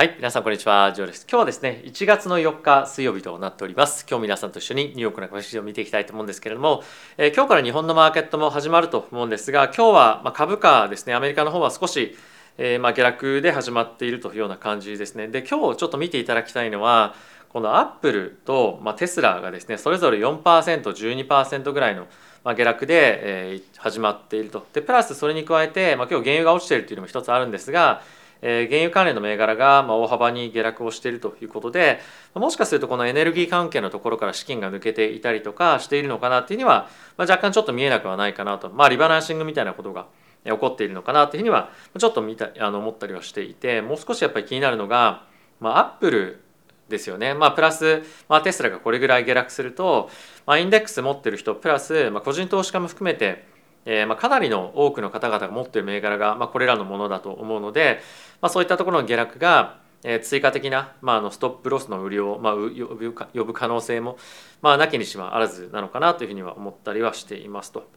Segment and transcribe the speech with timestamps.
[0.00, 1.26] はい、皆さんこんにちは、ジョーです。
[1.28, 4.06] 今日はですね、1月の4日水曜日となっております。
[4.08, 6.82] 今日皆さんと一緒にニューヨークの株式市場を見ていきたいと思うんですけれども、
[7.18, 12.16] えー、今日から日本のマーケットも始まると思うんですが、今日はま株価ですね、アメリカの方は少し、
[12.56, 15.28] えー、ま下落で始まっているというような感じですね。
[15.28, 17.14] で、今日ちょっと見ていただきたいのは、
[17.50, 20.40] このアップルと、まテスラがですね、それぞれ4%、
[20.82, 22.06] 12%ぐらいの
[22.42, 24.66] ま下落で、え、始まっていると。
[24.72, 28.00] で、プラスそれに加えて、ま、今日原油が落ちているというのも一つあるんですが、
[28.42, 32.00] え原油関連の銘柄が大幅に下落をしているということで
[32.34, 40.06] もしかするとこのエネルギー関係のところから資金が抜けていたりとかしているのかなっていうには、ま若干ちょっと見えなくはないかなと、まあ、リバランシングみたいなことが
[40.44, 45.24] 起こっているのかなというふうにはちょっと見たあの思ったりはしていてもう少しやっぱり気になるのが、
[45.60, 46.42] まあ、アップル
[46.88, 50.10] ですよね、まあ、プラス、まあ、テスラがこれぐらい下落すると、
[50.46, 53.44] まあ、インデックス持ってる人プラス、まあ、個人投資家も含めて
[53.84, 58.00] えー、まあ、かなりの多くの方々が持っている銘柄が、まあ、これらのものだと思うので、
[58.40, 62.60] まあ、そういったところの下落が、えー、追加的な、まあ、あのストップロスの売りを、まあ、呼
[62.94, 64.18] ぶ呼ぶ可能性も、
[64.62, 67.88] まあ、なきにしもあらずなのかなというふうには思ったりはしていますと。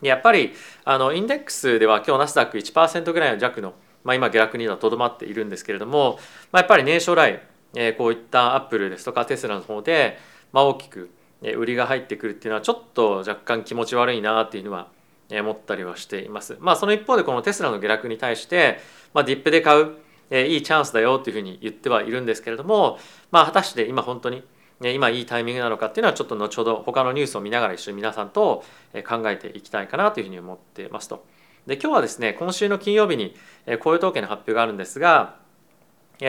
[0.00, 0.52] やっぱり
[0.84, 6.18] あのインデックスでは今日ナスダック1%ぐらいの弱の、まあ、今下落にはとどまっているんですけれども、
[6.50, 7.40] まあ、やっぱり年初来、
[7.76, 10.18] えー、こういったアップルですとかテスラの方で、
[10.52, 11.10] まあ、大きく
[11.42, 14.88] 売りが入ってくるっていうのはちょっと若干気持ち悪いなっていうのは
[15.30, 16.56] 思ったりはしています。
[16.60, 18.78] まあその一方でこのテスラの下落に対して、
[19.14, 19.96] まあ、ディップで買う
[20.30, 22.98] いいチャンスだよっていうふうに言ってはいるんですけれども、
[23.30, 24.42] まあ、果たして今本当に
[24.80, 28.64] 今いいタイミングなのかっていうのはちょっと後ほど他のニュースを見ながら一緒に皆さんと
[29.06, 31.24] 考えていきたいかなというふうに思ってますと。
[31.66, 33.36] で今日はですね今週の金曜日に
[33.80, 35.36] 雇用統計の発表があるんですが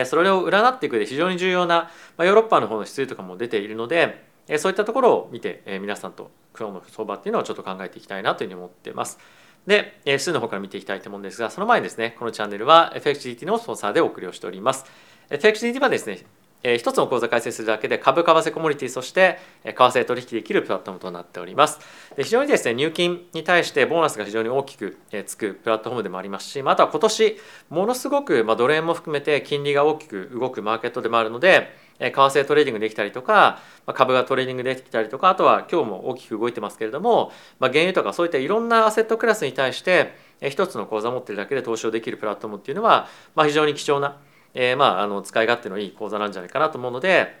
[0.04, 4.24] それを占っていくで非常に重要なまヨーロッパの方の指数とかも出ているので
[4.58, 9.18] そういったところを見て皆さんと今日の相場っていうのをちょっと考えていきたいなというふうに思っています。
[9.66, 14.84] で、数の方から見ていきたいと思うんですが、その前にですね、このチャンネルは FXGT のスポンサーでお送りをしております。
[15.30, 16.24] FXGT はですね、
[16.66, 21.78] え一つの口座開設するだけで株為替コミュニティそして為替取引できるプラットフォームとなっております
[22.16, 27.36] で非常にですね入金に対してボーナスが非常に大きくつくプラットフォームでもありますしあとは今年
[27.68, 31.68] ものすごく、まあ、ドル円も含めて金利が大きく動くマーケットでもあるので
[31.98, 33.60] 為替トレーディングできたりとか
[33.94, 44.18] 株がトレーディングできたりとかあとは今日も大きく動いてますけれども、まあ、原油とかそういったいろんなアセットクラスに対して一つの口座持ってるだけで投資をできるプラットフォームっていうのは、まあ、非常に貴重な
[44.54, 47.36] えー、まあ、あの使い勝手のいい口座なんじゃないかなと思うので、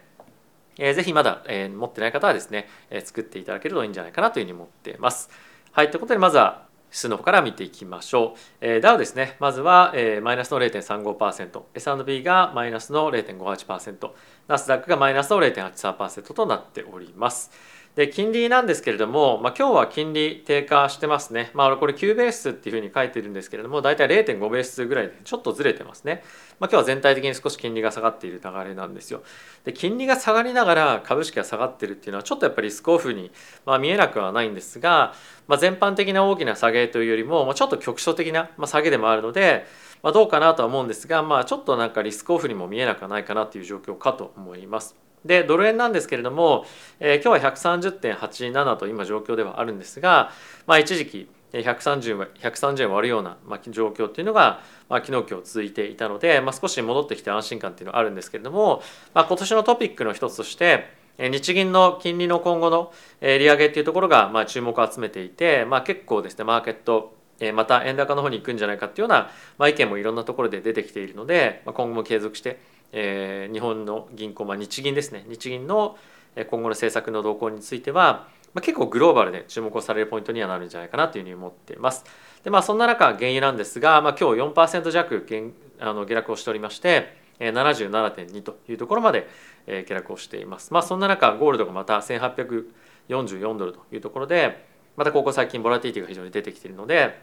[0.78, 5.30] えー、ぜひまだ、えー、持ってない方はですね、えー、作っていただけるといいんじゃないかなというふうに思っています。
[5.70, 6.63] はい、ということでまずは
[6.94, 8.38] 指数の方から見ていきましょう。
[8.60, 14.10] えー、ダウですね、まずは、えー、マイナスの0.35%、S&P がマイナスの0.58%、
[14.46, 17.50] ナスダックがマイナスの0.83%となっております。
[17.96, 21.52] で金利なんですけれども、まあ、今日は金利低下してますね。
[21.54, 26.24] まあ、これ9ベースっていうふうに書いてるんですけれども、大体0.5ベースぐらいでちょっとずれてますね。
[26.58, 29.22] まあ、今日は全体的に少し金利が下がっている流れなんですよ。
[29.62, 33.30] で金利が下がりながら株式が下がってるっていうのはちょっとやっぱりリスクオフに、
[33.64, 35.14] まあ、見えなくはないんですが、
[35.46, 39.66] まあ、全般的な大きな下げというよりも、まあ、ちょっと局所的な下げでもあるので、
[40.02, 45.03] まあ、どうかなとは思うんですが、まあ、ちょっとなんかリスクオフにも見えなくはないかなという状況かと思います。
[45.24, 46.66] でドル円なんですけれども、
[47.00, 50.30] えー、今日は130.87と今状況ではあるんですが、
[50.66, 58.82] まあ、一時期 130, 130円割るような、まあ、状況っていうのが、まあ、昨日今日続いていたので、まあ、少し戻ってきて安心感っていうのはあるんですけれども、
[59.14, 67.14] まあ、今年のトピックの一つとして日銀の金利の今後の利上げっていうところがまあ注目を集めていて、まあ、結構ですねマーケット
[67.54, 72.60] また円高の方に行くんじゃないかっていうような、まあ、意見もいろんなところで出てきているので、まあ、今後も継続して
[72.96, 75.98] えー、日本の銀行、まあ、日銀ですね日銀の
[76.36, 82.04] 今後の政策の動向については、まあ、結構グローバルで注目をされるポイントにはなるんじゃないかなというふうに思っています。
[82.44, 89.28] でまあそんな中原油なんですが、まあ、今日4%弱減あの下落をしておりまして77.2というところまで
[89.66, 90.72] 下落をしています。
[90.72, 94.66] まあ、そんな中ゴールドがまた1844ドルというところで
[94.96, 97.18] またここ最近ボラティティが非常に出てきているので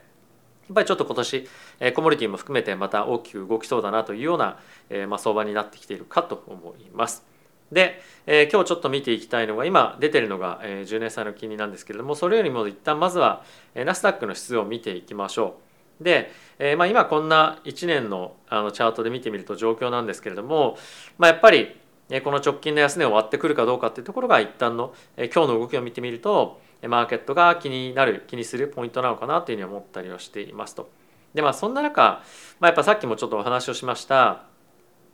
[0.72, 1.48] っぱりちょっと今年
[1.94, 7.26] コモディティも含めてまた大きく動きそうだなというような、えま相場になってきているかと思います。
[7.72, 13.44] で、え今日ちょっと見ていきたいのが今出てるのが、え10年債の金利なんですけれどもそれよりも一旦まずは、
[13.76, 15.58] えナスダックの指数を見ていきましょ
[16.00, 16.04] う。
[16.04, 20.78] で、えまあ、今こんな1年のあのチャートで見てみると状況なんですけれども、
[21.18, 21.76] まあ、やっぱり
[22.24, 30.90] この直近の安値を割ってくるかどうかっていうところが一旦の今日の動きを見てみるとマーケットが気になる気にするポイントなのかなというふうに思ったりはしていますと。
[31.34, 32.24] でまあそんな中、
[32.60, 34.44] まあ、やっぱさっきもちょっとお話をしました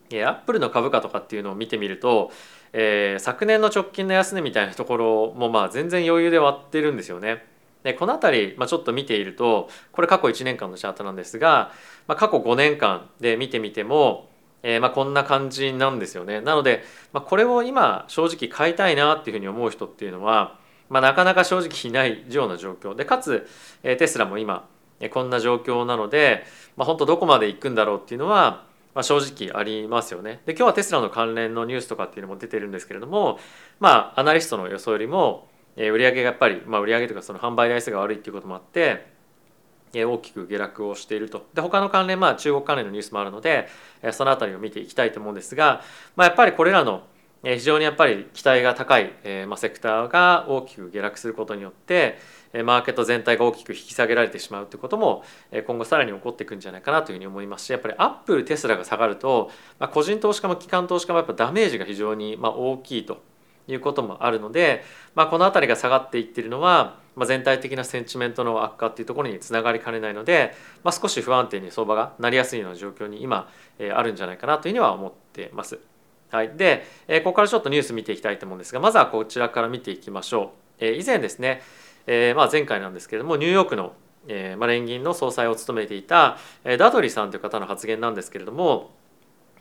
[0.10, 2.32] アップルの株価とかっていうのを見てみると、
[2.72, 7.46] えー、昨年の直近の安値みたいなところもまあ全然余裕で割ってるんですよね。
[7.84, 11.72] でこの辺り、まあ、ちょっと見ているとこれ過去1年間のチャートなんですが、
[12.08, 14.30] まあ、過去5年間で見てみても
[14.64, 16.42] えー、まあ、こんな感じなんですよね。
[16.42, 16.84] なので、
[17.14, 20.57] まあ、これを今正直買いたいなっていうふうに思う人っていうのは、
[20.90, 23.48] まあ、なかなか正直いないような状況でかつ、
[23.84, 24.68] えー、テスラも今、
[25.00, 26.46] えー、こんな状況なので、
[26.76, 30.42] まあ、本当どこまで行くんだろうっていうのは、まあ、正直ありますよね。
[30.46, 33.40] で今日はテスラの関連のニュースとかっていうのも出てるんですけれども
[33.80, 39.16] まあアナリストの予想よりも、えー、売上がやっぱり、まあ、売上というかその販売台数が悪いっていうこともあって
[39.94, 43.68] 大きく下落をしているとで他の関連まあ中国関連のニュースもあるので
[44.12, 45.82] その辺りを見ていきたいと思うんですが、
[46.16, 47.04] まあ、やっぱりこれらの
[47.44, 52.18] 非常にやっぱり期待が高い、えま、セクターが大きく下落することによって
[52.64, 55.24] マーケット全体が大きく引き下げられてしまうということも
[55.68, 63.22] 今後さらに起こっていくんじゃないかなというふうに思いますしやっぱりアップルテスラが下がると、ま、個人投資家も機関投資家もやっぱダメージが非常にま大きいと
[63.68, 64.84] いうこともあるので、
[65.14, 75.80] まあ、この辺りが下がっていってるのは、ま、全体的なセンチメントの悪化っていうところにつながりかねないので、まあ、少し不安定に相場がなりやすいような状況に今、え、あるんじゃないかなというふうには思ってます。
[76.30, 80.50] はい、で、えー、ここからちょっとニュース見ていきたいと思うんですがまずはこちらから見ていきましょう。
[80.80, 81.62] えー、以前ですね、
[82.06, 83.94] えーまあ、前回なんですけれどもニューヨークの、
[84.28, 88.92] えーまあ、連銀の総裁を務めていた、えー、ダドリさんという方の発言なんですけれども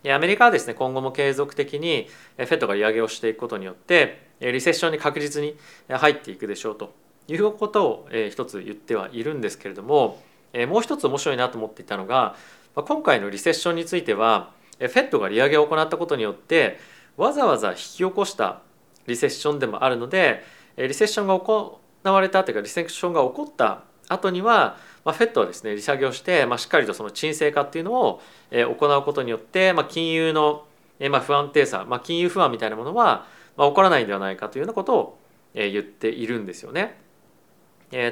[0.05, 2.09] アメリカはですね今後も継続的に
[2.39, 5.57] FED が利上げをしていくことによってリセッションに確実に
[5.89, 6.95] 入っていくでしょうと
[7.29, 10.23] いうことを一つ言ってはいるんですけれども
[10.69, 12.37] もう一つ面白いなと思っていたのが
[12.77, 16.79] 今回のリセッションについては FED が利上げを行ったことによって
[17.17, 18.61] わざわざ引き起こした
[19.07, 20.43] リセッションでもあるので
[20.77, 28.21] リセッションが行われたというかリセッションが起こった後には、まあ、フェットはですね利下げをして、まあ、しっかりとその沈静化っていうのを
[28.51, 30.67] 行うことによって、まあ、金融の
[30.99, 33.27] 不安定さ、まあ、金融不安みたいなものは
[33.57, 35.19] まあ起こらないんではないかというようなことを
[35.55, 36.99] 言っているんですよね。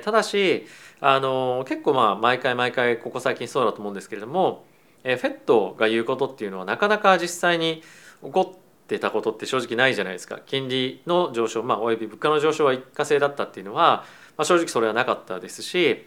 [0.03, 0.67] ただし
[1.01, 4.65] あの結構まあ毎回毎回ここ最近そうだと思うんですけれども、
[5.05, 7.83] えフェットが言うことっていうのはなかなか実際に
[8.23, 10.41] 起こってたことって正直ないじゃないですか。
[10.45, 14.05] 金利の上昇、まあ、および物価の上昇は一過性だったっていうのは、
[14.37, 16.05] まあ、正直それはなかったですし、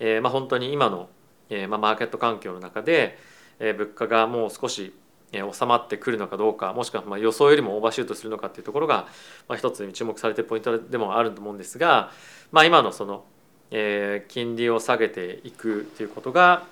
[0.00, 1.08] えー、まあ本当に今の、
[1.48, 3.18] えーまあ、マーケット環境の中で、
[3.60, 4.92] えー、物価がもう少し
[5.32, 9.06] 収まってくるのかどうかもしくはまあ予想よりもオーバーシュートするのかっていうところが、
[9.48, 12.10] まあ、一つ注目されてるポイントでもあると思うんですが、
[12.50, 13.24] まあ、今のその、
[13.70, 16.64] えー、金利を下げていくということが、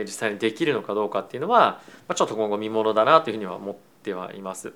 [0.00, 1.80] 実際にできるのかどうかっていうのは、
[2.14, 4.72] ちょっと今後見ものだなというふうには思ってはいます。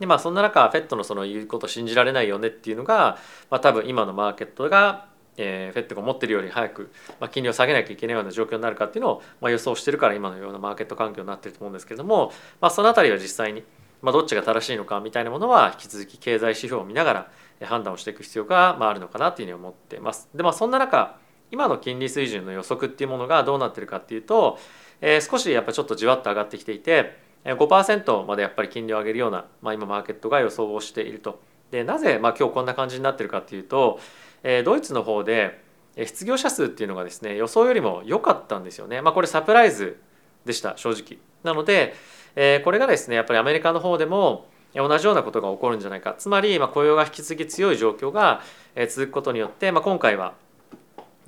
[0.00, 3.18] でまあそんな中フェットのその言うことを信じられないよねっていうのが、
[3.50, 5.06] まあ、多分今のマーケットが
[5.36, 6.90] えー、フェットが持ってるより早く、
[7.20, 13.62] まあ、金利を下げなきゃいけないような状況になるかっていうのを、まあ、予想してるから今のようなマーケット環境になってると思うんですけれども、まあ、その辺りは実際に、
[14.02, 17.30] まあ、どっちが正しいのかみたいなものは引き続き経済指標を見ながら
[17.66, 20.28] 判断をしていく必要が、まあ、あるのかなというふうに思ってます。
[20.34, 21.18] でまあそんな中
[21.50, 24.58] 今の金利水準の予測っていうものがどうなってるかっていうと、
[25.00, 31.40] えー、少しやっぱちょっとじわっと上がってきていて5%までやっぱり金利を上げるような、まあ、今マーケットが予想をしていると。
[31.70, 34.00] でなぜ、まあ、今日こんな感じになってるかっていうと、
[34.42, 35.62] えー、ドイツの方で
[35.96, 39.00] 失業者数っていうのがですね予想よりも良かったんですよね。
[39.02, 40.00] まあ、これサプライズ
[40.44, 41.18] でした正直。
[41.42, 41.94] なので、
[42.34, 48.42] えー、これがですねやっぱりアメリカの方でも同じようなことが起こるんじゃないかつまり、まあ、雇用が引き続き強い状況が
[48.88, 50.34] 続くことによって、まあ、今回は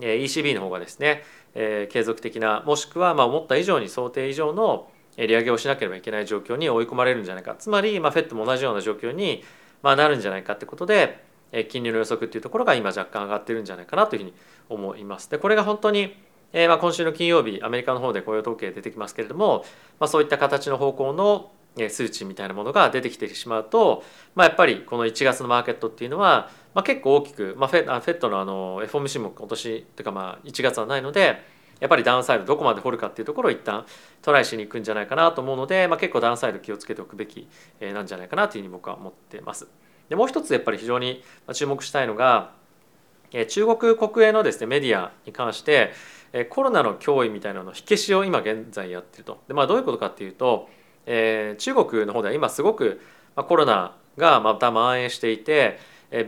[0.01, 1.23] ECB の方がですね、
[1.55, 9.43] え、継続的なもしくはま思った以上に想定以上の利上げをしなければいけない状況に追い込まれるんじゃないかつまり、まあ、FED も同じような状況に、
[9.83, 11.25] ま、なるんじゃないかってことで
[11.71, 14.35] 金利の予測っていうところが今若干上がってるんじゃないかなというふうに
[14.69, 15.31] 思います。
[15.31, 16.15] でこれが本当に
[16.53, 19.65] え、ま今週の金曜日アメリカの方で雇用統計出てきますけれども、
[20.01, 21.51] まあ、そういった形の方向の
[21.89, 24.03] 数値みたいなものが出てきてしまうと、
[24.35, 31.43] まあ、やっぱりこの1月のマーケットっていうのは、まあ、結構大きく、まあ、フェあフェットのあの FOMC も今年というかまあ1月はないので
[31.81, 33.87] やっぱりダウンサイドどこまで掘るかっていうところを一旦
[34.23, 37.49] トライしに行くんじゃないかなと思うので、まあ、結構ダウンサイド気をつけておくべき
[37.81, 39.69] なんじゃないかなというふうに僕は思ってます。
[40.09, 41.23] でもう一つやっぱり非常に
[41.53, 42.53] 注目したいのが
[43.49, 45.93] 中国国営のですねメディアに関して
[46.51, 49.43] コロナの脅威みたいなのの火消しを今現在やってると。
[49.49, 50.69] でまあどういうことかっていうと、
[51.11, 53.01] えー、中国の方では今すごく
[53.35, 55.79] コロナがまた蔓延していて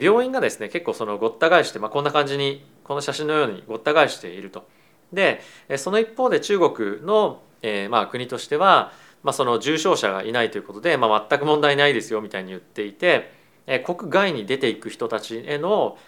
[0.00, 4.66] 病院がですね結構そのごった返して、まあ、こんな感じにこの写真のようにごった返していると。
[5.12, 5.40] で
[5.76, 13.32] その一方で中国の、えー、まあ国としては、まあ、その重症者がいないということで、まあ、全く問題ないですよみたいに言っていて
[13.84, 15.98] 国外に出ていく人たちへの、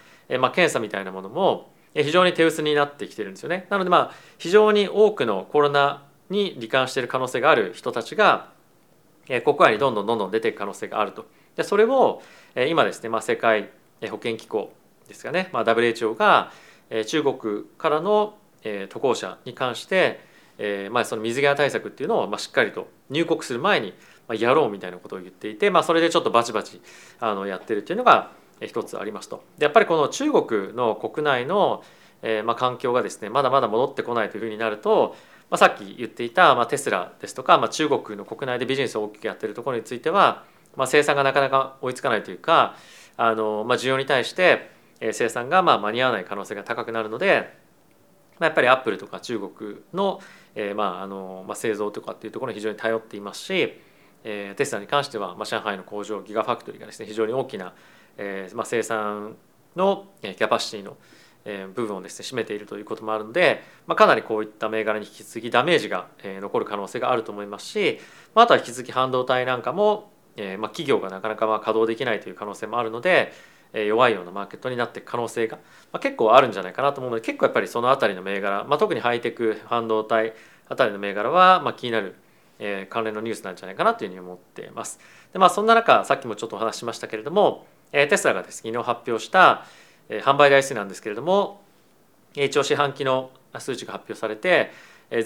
[0.40, 3.66] まあ、検査みたいなものも非常に手薄になってきてるんですよね。
[3.68, 8.51] なのでまあ非常に多くのコロナに罹患している可能性がある人たちが
[9.26, 11.26] 国外にどんどんどんどん出ていく可能性があると。
[11.56, 12.22] でそれを
[12.56, 13.70] 今ですね、まあ、世界
[14.10, 14.72] 保健機構
[15.08, 16.50] ですかね、まあ、WHO が
[17.06, 18.34] 中国からの
[18.88, 20.20] 渡航者に関して、
[20.90, 23.94] まあその水際対策っていうのをまあしっかりと入国する前に
[24.38, 26.80] やろうみたいなことを言っていて、まあ、それでちょっとバチバチ
[27.20, 29.44] あのやってるっていうのが一つありますと。
[29.58, 31.82] でやっぱりこの中国の国内の、
[32.22, 35.16] えーまあ、環境がですねまだまだ戻ってこないというふうになると、
[35.52, 40.44] まあ、さっき言っていた、まあ、テスラですとか、まあ、中国の国内でビジネスを大きくやってるところについては、
[40.76, 42.74] まあ、生産がなかなか追いつかないというか
[43.18, 44.70] あの、まあ、需要に対して
[45.12, 47.52] 生産がまあ間に合わない可能性が高くなるので、
[48.38, 50.22] まあ、やっぱりアップルとか中国の,、
[50.54, 53.78] えーまああのまあ、製造とかっていうところに非常に頼っていますし、
[54.24, 57.74] えー、テスラに関しては、まあ、上海の工場ギガファクトリーがですね非常に大きな、
[58.16, 59.36] えーまあ、生産
[59.76, 60.96] のキャパシティの
[61.44, 67.98] 部分をですね占めているということもあるので、まあ、かなりこういった銘柄に引き続きダメージが残る可能性があると思いますし、
[68.34, 73.32] まあ、あとは引き続き半導体なんかも、えまあ、企業がなかなかまあ稼働できないという可能性もあるので
[73.72, 75.58] 弱いようなマーケットになっていく可能性が
[75.92, 80.34] ま結構あるんじゃないかなと思うので結構やっぱりその辺りの銘柄、まあ、特にハイテク半導体
[80.68, 82.14] あたりの銘柄はまあ気になる
[82.58, 85.00] え関連のニュースなんじゃないかなというふうに思っています。
[85.32, 89.64] でまあそんな中さっきもちょっとお話ししましたけれどもテスラがですね昨日発表した
[90.08, 91.62] 販売台数なんですけれども
[92.34, 94.70] 一応四半期の数値が発表されて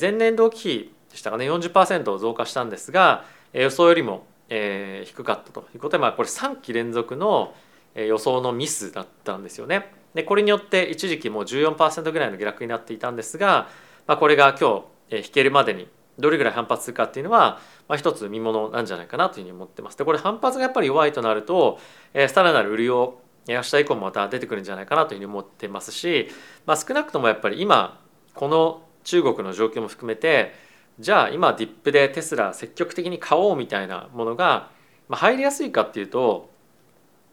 [0.00, 7.54] 前年同期比でしたかね40%増加したんですが予想よりも低かったということで、まあ、これ3期連続の
[7.95, 9.90] 予想のミスだったんですよね。
[10.14, 13.68] でこれによって一時期もう14%ぐらいの下落になっていたんですが、
[14.06, 19.99] まあ、これが今日引けるまでにどれぐらい反発するかっていうのは、まあ、一つ見ものなんじゃないかなというふうに思ってます。
[19.99, 21.78] でこれ反発がやっぱり弱いとなると、
[22.14, 23.21] え、さらなる売りを
[23.54, 26.28] 明日以降もまた出てくるんじゃないかなというふうに思ってますし、
[26.66, 28.00] まあ、少なくともやっぱり今
[28.34, 30.52] この中国の状況も含めて
[30.98, 34.70] じゃあ今ディップでテスラ積極的に買おうみたいなものが、
[35.10, 36.48] 入りやすいかっていうと、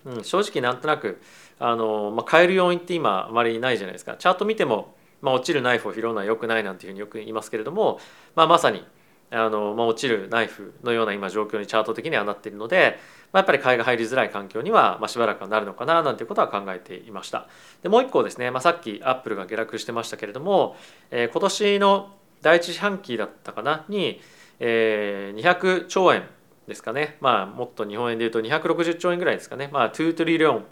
[0.05, 1.21] うん、正直なんとなく
[1.59, 4.15] あの、まあ、買える要因って今あまりないじゃないですか。
[4.17, 7.97] チャート見てもまあ、落ちるナイフを拾うのは良くないなんていうふうによく言いますけれども、
[8.35, 8.85] まあ、まさに
[9.31, 12.99] あの、まあ、落ちるナイフのような今状況にチャート的にはなっているので、
[13.33, 17.47] まあ、やっぱり買いが入りづらい環境には、まあ、しばらくはなるのかななんていうことは考えていました。
[17.81, 20.75] でもう一個ですね、まあ、さっきアップルが下落してましたけれども、
[21.11, 22.11] えー、今年の
[22.41, 24.21] 第一四半期だったかなに、
[24.59, 26.23] えー、200兆円
[26.67, 30.65] ですかね、まあ、もっと日本円でいうと260兆円ぐらいですかね、まあ、2トリリオン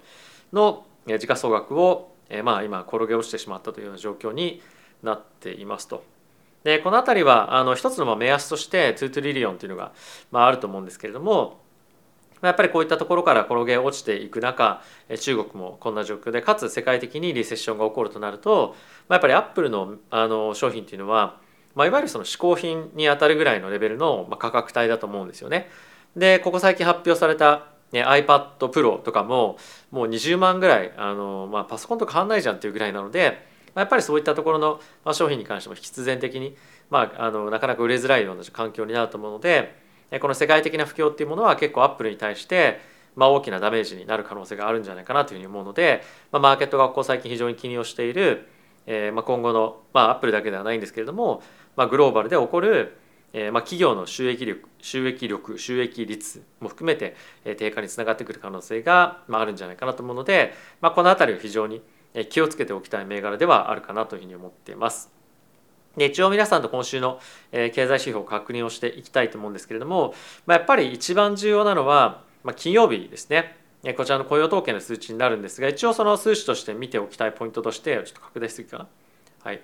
[0.53, 0.85] の
[1.17, 4.61] 時価総額をえまあ今転げ落ちてしまったというような状況に
[5.03, 6.03] なっていますと。
[6.63, 9.91] でこの辺りはあの一つの目安として2トリリオンというのが、
[10.31, 11.59] まあ、あると思うんですけれども
[12.41, 14.81] やっぱりこういったところから転げ落ちていく中
[15.19, 18.75] 中国もこんな状況でかつ世界的にリセッションが起こるとなると、
[19.07, 21.39] ま、やっぱりアップルのあの商品というのは、
[21.75, 25.69] まあ、いわゆるその嗜好品にあたるぐらいのレベルの価格帯だと思うんですよね。
[26.15, 29.57] でここ最近発表されたね、iPad Pro とかも
[29.91, 33.45] もう20万ぐらいあの、まあ、パソコンと変わないじゃんっていうぐらいなので、
[33.75, 36.55] ま、やっぱりそういったところの、ま、商品に関しても必然的に、
[36.89, 39.75] まあ、あのなかなか売れづらいような環境になると思うので
[40.19, 42.79] この世界的な不況っていうものは結構アップルに対して、
[43.15, 48.47] まあ、大きなダメージになる可能性があるんじゃないかなというふうに思うので、まあ、マーケットがここ最近非常に気にをしている、
[48.87, 51.41] えーまあ、今後の、まあ、アップルだけではないんですけれども、
[51.75, 52.97] まあ、グローバルで起こる
[53.33, 61.81] えーまあ、企業の収益力収益力収益率も含めて、低下につながってくる可能性が、まあ、あるんじゃないかなと思うので、まあ、この辺りを非常に
[62.29, 65.20] 気をつけておきたい銘柄ではあるかなというふうに思っています。
[65.97, 67.19] で一応皆さんと今週の
[67.51, 70.13] 経済指標を確認をしていきたいと思うんですけれども、
[70.45, 73.57] まあ、やっぱり一番重要なのは、まあ、金曜日ですね。
[73.97, 78.87] こちらの雇用統計の数値になるんですが一応その数値として見ておきたいポイントとしてちょっと拡大しすぎかな？
[79.43, 79.61] はい。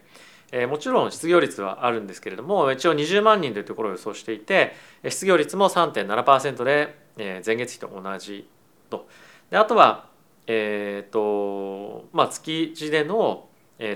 [0.52, 4.74] えー、もちろん失業率はあるんですけれども一応20万人というところを予想していて
[5.08, 8.50] 失業率も3.7%で、え、前月比と同じ
[8.90, 9.08] と。
[9.52, 10.08] であとは、
[10.48, 13.47] えーとまあ、月次での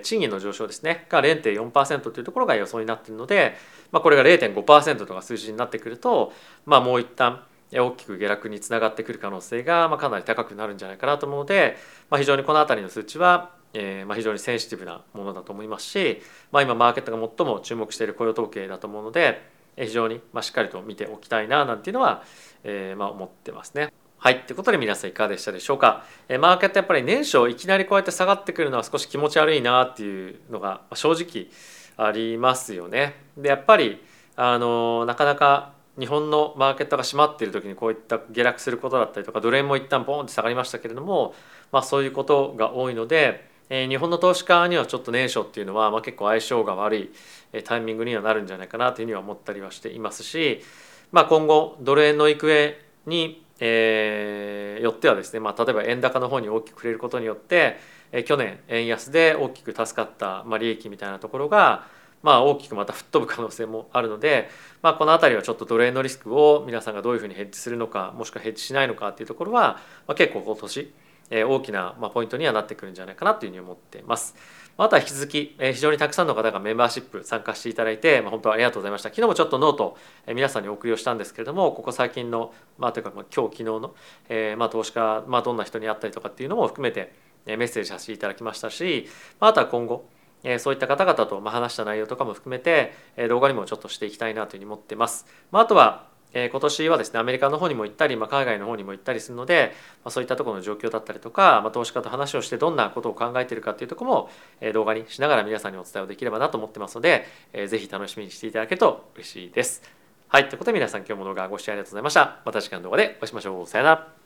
[0.03, 3.55] 賃金の上昇ですねが0.4%というところが予想になっているので、
[3.91, 6.33] まあ、これが0.5%とか数字になってくると、
[6.65, 11.77] まあ、もう一旦大きく下落につながってくる可能性がかなり高くなるんじゃないかなと思うので、
[12.09, 16.21] まあ、非常にこの辺りの数値はえま、非常にセンシティブなものだと思いますし、
[16.51, 19.41] まあ、今マーケットが最も注目している雇用統計だと思うので
[19.77, 22.23] 非常にましっかりと見ておきたいななんていうのは、
[22.63, 24.00] え、ま思ってますね。
[24.23, 24.41] はい。
[24.41, 26.05] ということで皆さんいかがでしたでしょうか？
[26.29, 31.47] え、マーケットやっぱり年初いきなりこうやって下がってくるのは少し気持ち悪いなっていうのが正直
[31.97, 33.15] ありますよね。
[33.35, 33.99] でやっぱり
[34.35, 41.33] あのなかなか日本のマーケットが閉まっている時にこういった下落することだったりとかドル円も一旦ボーンって下がりましたけれども、
[41.71, 47.11] まあ、そういうことが多いのでえ、日本の投資家にはちょっと年初っていうのは、まあ、結構相性が悪い
[47.63, 50.61] タイミングにはなるんじゃないかなというふうには思ったりはしていますし、
[51.11, 57.77] まあ、今後ドル円の行方に、えー、よってはですね、まあ、例えば円高の方に大きく振れることによって、
[58.11, 61.85] えー、去年円安で大きく助かった、まあ、利益みたいなところが、
[62.23, 64.49] まあ、大きくまた吹っ飛ぶ可能性もあるので、
[64.81, 70.93] まあ、この辺りはちょっとドル円のリスクを皆さんがどういうふうにヘッジするのかもしくはヘッジしないのかっていうところは、まあ、結構今年
[71.31, 74.35] え大きなまポイントにはなってくるんじゃないかなというふうに思ってます。
[74.77, 79.97] あとは引き続き非常にたくさんの方がメンバーシップ参加していただいてまあ本当ありがとうございました昨日もちょっとノート
[80.33, 83.95] 皆さんにお送りをしたんですけれどもここ最近のまあというかまあ今日昨日の、
[84.29, 87.13] えー、まあ投資家、まあ、どんな人に会ったりとかっていうのも含めて
[87.45, 89.07] メッセージさせていただきましたし
[89.39, 90.05] まああとは今後
[90.43, 92.93] えそういった方々と話した内容とかも含めて
[93.29, 95.25] 動画にもちょっとしていきたいなというふうに思ってます。
[95.51, 99.73] まああとはえ今年はですねアメリカの方にも行ったり、まあ、海外の方にも行ったりするので、
[100.03, 104.29] まあ、そういったところの状況だったりとか、まあ、投資家と話をしてどんなことを考えているかっていうところも、
[104.61, 109.83] え動画にしながら皆さんにお伝えをできればなと思ってますので、えー、ぜひ楽しみにしていただけると嬉しいです。
[110.27, 112.39] はいということで皆さん今日も動画ご視聴ありがとうございました。
[112.45, 113.67] また次回の動画でお会いしましょう。
[113.67, 114.20] さよなら。